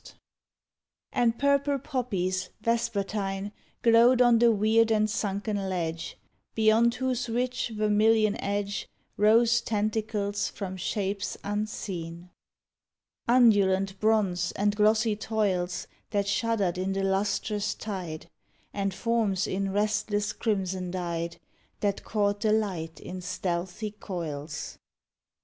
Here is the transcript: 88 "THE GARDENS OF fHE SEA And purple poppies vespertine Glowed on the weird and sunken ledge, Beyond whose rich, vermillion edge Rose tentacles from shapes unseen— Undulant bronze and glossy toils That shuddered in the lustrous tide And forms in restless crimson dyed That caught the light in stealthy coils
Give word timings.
88 0.01 0.07
"THE 0.07 0.07
GARDENS 0.07 0.45
OF 0.57 1.11
fHE 1.11 1.13
SEA 1.13 1.21
And 1.21 1.39
purple 1.39 1.77
poppies 1.79 2.49
vespertine 2.63 3.51
Glowed 3.83 4.19
on 4.23 4.39
the 4.39 4.51
weird 4.51 4.91
and 4.91 5.07
sunken 5.07 5.69
ledge, 5.69 6.17
Beyond 6.55 6.95
whose 6.95 7.29
rich, 7.29 7.71
vermillion 7.75 8.35
edge 8.41 8.89
Rose 9.15 9.61
tentacles 9.61 10.49
from 10.49 10.75
shapes 10.75 11.37
unseen— 11.43 12.31
Undulant 13.37 13.99
bronze 13.99 14.51
and 14.53 14.75
glossy 14.75 15.15
toils 15.15 15.85
That 16.09 16.27
shuddered 16.27 16.79
in 16.79 16.93
the 16.93 17.03
lustrous 17.03 17.75
tide 17.75 18.27
And 18.73 18.95
forms 18.95 19.45
in 19.45 19.71
restless 19.71 20.33
crimson 20.33 20.89
dyed 20.89 21.37
That 21.81 22.03
caught 22.03 22.39
the 22.41 22.51
light 22.53 22.99
in 22.99 23.21
stealthy 23.21 23.91
coils 23.91 24.79